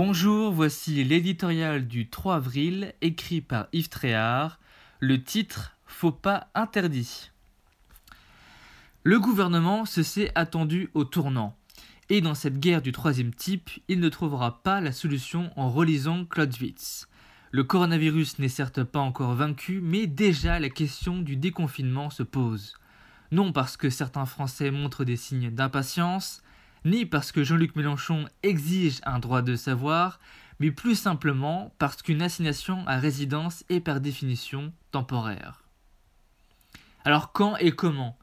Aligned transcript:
Bonjour, 0.00 0.52
voici 0.52 1.02
l'éditorial 1.02 1.88
du 1.88 2.08
3 2.08 2.36
avril 2.36 2.94
écrit 3.00 3.40
par 3.40 3.66
Yves 3.72 3.88
Tréhard. 3.88 4.60
Le 5.00 5.20
titre 5.20 5.76
Faut 5.86 6.12
pas 6.12 6.46
interdit. 6.54 7.32
Le 9.02 9.18
gouvernement 9.18 9.86
se 9.86 10.04
s'est 10.04 10.30
attendu 10.36 10.88
au 10.94 11.02
tournant. 11.02 11.56
Et 12.10 12.20
dans 12.20 12.36
cette 12.36 12.60
guerre 12.60 12.80
du 12.80 12.92
troisième 12.92 13.34
type, 13.34 13.70
il 13.88 13.98
ne 13.98 14.08
trouvera 14.08 14.62
pas 14.62 14.80
la 14.80 14.92
solution 14.92 15.50
en 15.56 15.68
relisant 15.68 16.24
Clausewitz. 16.26 17.08
Le 17.50 17.64
coronavirus 17.64 18.38
n'est 18.38 18.48
certes 18.48 18.84
pas 18.84 19.00
encore 19.00 19.34
vaincu, 19.34 19.80
mais 19.82 20.06
déjà 20.06 20.60
la 20.60 20.70
question 20.70 21.18
du 21.18 21.34
déconfinement 21.34 22.10
se 22.10 22.22
pose. 22.22 22.76
Non 23.32 23.50
parce 23.50 23.76
que 23.76 23.90
certains 23.90 24.26
Français 24.26 24.70
montrent 24.70 25.02
des 25.02 25.16
signes 25.16 25.50
d'impatience, 25.50 26.44
ni 26.88 27.06
parce 27.06 27.32
que 27.32 27.44
Jean-Luc 27.44 27.76
Mélenchon 27.76 28.26
exige 28.42 29.00
un 29.04 29.18
droit 29.18 29.42
de 29.42 29.56
savoir, 29.56 30.18
mais 30.58 30.70
plus 30.70 30.96
simplement 30.96 31.72
parce 31.78 32.02
qu'une 32.02 32.22
assignation 32.22 32.86
à 32.86 32.96
résidence 32.98 33.64
est 33.68 33.80
par 33.80 34.00
définition 34.00 34.72
temporaire. 34.90 35.62
Alors 37.04 37.32
quand 37.32 37.56
et 37.58 37.72
comment? 37.72 38.18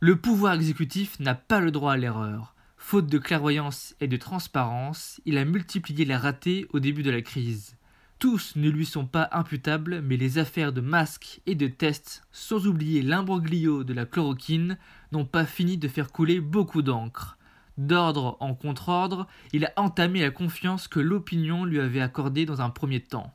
Le 0.00 0.16
pouvoir 0.16 0.54
exécutif 0.54 1.18
n'a 1.20 1.34
pas 1.34 1.60
le 1.60 1.70
droit 1.70 1.92
à 1.92 1.96
l'erreur. 1.96 2.54
Faute 2.76 3.06
de 3.06 3.18
clairvoyance 3.18 3.94
et 4.00 4.08
de 4.08 4.16
transparence, 4.16 5.20
il 5.24 5.38
a 5.38 5.44
multiplié 5.44 6.04
les 6.04 6.16
ratés 6.16 6.66
au 6.72 6.80
début 6.80 7.02
de 7.02 7.10
la 7.10 7.22
crise. 7.22 7.76
Tous 8.18 8.54
ne 8.56 8.68
lui 8.68 8.86
sont 8.86 9.06
pas 9.06 9.28
imputables, 9.32 10.00
mais 10.02 10.16
les 10.16 10.38
affaires 10.38 10.72
de 10.72 10.80
masques 10.80 11.40
et 11.46 11.54
de 11.54 11.66
tests, 11.66 12.24
sans 12.32 12.66
oublier 12.66 13.02
l'imbroglio 13.02 13.84
de 13.84 13.92
la 13.92 14.06
chloroquine, 14.06 14.78
n'ont 15.12 15.24
pas 15.24 15.44
fini 15.44 15.76
de 15.76 15.88
faire 15.88 16.10
couler 16.10 16.40
beaucoup 16.40 16.82
d'encre. 16.82 17.36
D'ordre 17.78 18.36
en 18.40 18.54
contre-ordre, 18.54 19.26
il 19.52 19.64
a 19.64 19.72
entamé 19.76 20.20
la 20.20 20.30
confiance 20.30 20.88
que 20.88 21.00
l'opinion 21.00 21.64
lui 21.64 21.80
avait 21.80 22.00
accordée 22.00 22.44
dans 22.44 22.60
un 22.60 22.70
premier 22.70 23.00
temps. 23.00 23.34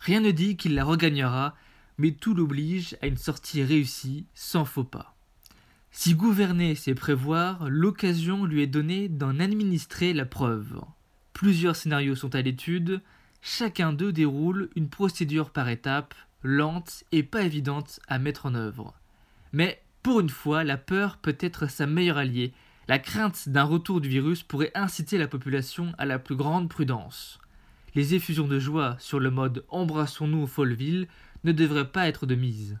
Rien 0.00 0.20
ne 0.20 0.30
dit 0.30 0.56
qu'il 0.56 0.74
la 0.74 0.84
regagnera, 0.84 1.54
mais 1.96 2.12
tout 2.12 2.34
l'oblige 2.34 2.96
à 3.00 3.06
une 3.06 3.16
sortie 3.16 3.62
réussie, 3.62 4.26
sans 4.34 4.64
faux 4.64 4.84
pas. 4.84 5.14
Si 5.90 6.14
gouverner 6.14 6.74
c'est 6.74 6.94
prévoir, 6.94 7.68
l'occasion 7.68 8.44
lui 8.44 8.62
est 8.62 8.66
donnée 8.66 9.08
d'en 9.08 9.38
administrer 9.38 10.12
la 10.12 10.24
preuve. 10.24 10.80
Plusieurs 11.32 11.76
scénarios 11.76 12.16
sont 12.16 12.34
à 12.34 12.42
l'étude, 12.42 13.02
chacun 13.42 13.92
d'eux 13.92 14.12
déroule 14.12 14.70
une 14.74 14.88
procédure 14.88 15.50
par 15.50 15.68
étapes, 15.68 16.14
lente 16.42 17.04
et 17.12 17.22
pas 17.22 17.42
évidente 17.42 18.00
à 18.08 18.18
mettre 18.18 18.46
en 18.46 18.54
œuvre. 18.54 18.94
Mais 19.52 19.82
pour 20.02 20.20
une 20.20 20.30
fois, 20.30 20.64
la 20.64 20.78
peur 20.78 21.18
peut 21.18 21.36
être 21.38 21.70
sa 21.70 21.86
meilleure 21.86 22.16
alliée. 22.18 22.52
La 22.92 22.98
crainte 22.98 23.48
d'un 23.48 23.62
retour 23.62 24.02
du 24.02 24.10
virus 24.10 24.42
pourrait 24.42 24.70
inciter 24.74 25.16
la 25.16 25.26
population 25.26 25.94
à 25.96 26.04
la 26.04 26.18
plus 26.18 26.36
grande 26.36 26.68
prudence. 26.68 27.40
Les 27.94 28.12
effusions 28.12 28.46
de 28.46 28.58
joie 28.58 28.96
sur 28.98 29.18
le 29.18 29.30
mode 29.30 29.64
Embrassons-nous 29.70 30.46
Folleville 30.46 31.08
ne 31.44 31.52
devraient 31.52 31.90
pas 31.90 32.06
être 32.06 32.26
de 32.26 32.34
mise. 32.34 32.78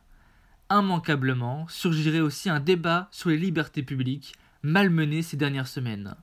Immanquablement 0.70 1.66
surgirait 1.68 2.20
aussi 2.20 2.50
un 2.50 2.60
débat 2.60 3.08
sur 3.10 3.30
les 3.30 3.38
libertés 3.38 3.82
publiques, 3.82 4.34
malmené 4.62 5.22
ces 5.22 5.38
dernières 5.38 5.66
semaines. 5.66 6.14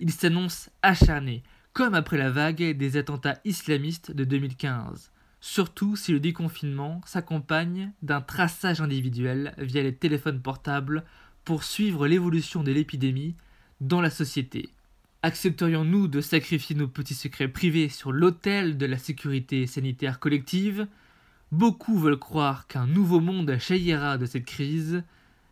Il 0.00 0.10
s'annonce 0.10 0.70
acharné, 0.82 1.44
comme 1.74 1.94
après 1.94 2.18
la 2.18 2.32
vague 2.32 2.76
des 2.76 2.96
attentats 2.96 3.38
islamistes 3.44 4.10
de 4.10 4.24
2015, 4.24 5.12
surtout 5.40 5.94
si 5.94 6.10
le 6.10 6.18
déconfinement 6.18 7.00
s'accompagne 7.06 7.92
d'un 8.02 8.20
traçage 8.20 8.80
individuel 8.80 9.54
via 9.58 9.84
les 9.84 9.94
téléphones 9.94 10.42
portables 10.42 11.04
pour 11.44 11.64
suivre 11.64 12.06
l'évolution 12.06 12.62
de 12.62 12.72
l'épidémie 12.72 13.34
dans 13.80 14.00
la 14.00 14.10
société. 14.10 14.68
Accepterions-nous 15.22 16.08
de 16.08 16.20
sacrifier 16.20 16.74
nos 16.74 16.88
petits 16.88 17.14
secrets 17.14 17.48
privés 17.48 17.88
sur 17.88 18.12
l'autel 18.12 18.76
de 18.76 18.86
la 18.86 18.98
sécurité 18.98 19.66
sanitaire 19.66 20.18
collective? 20.18 20.86
Beaucoup 21.52 21.98
veulent 21.98 22.18
croire 22.18 22.66
qu'un 22.66 22.86
nouveau 22.86 23.20
monde 23.20 23.56
jaillira 23.58 24.18
de 24.18 24.26
cette 24.26 24.46
crise, 24.46 25.04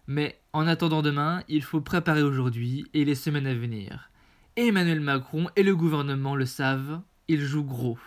mais 0.06 0.40
en 0.52 0.66
attendant 0.66 1.02
demain, 1.02 1.44
il 1.48 1.62
faut 1.62 1.80
préparer 1.80 2.22
aujourd'hui 2.22 2.86
et 2.94 3.04
les 3.04 3.14
semaines 3.14 3.46
à 3.46 3.54
venir. 3.54 4.10
Emmanuel 4.56 5.00
Macron 5.00 5.48
et 5.54 5.62
le 5.62 5.76
gouvernement 5.76 6.34
le 6.34 6.46
savent, 6.46 7.00
ils 7.28 7.40
jouent 7.40 7.64
gros, 7.64 7.98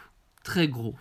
très 0.44 0.68
gros. 0.68 0.96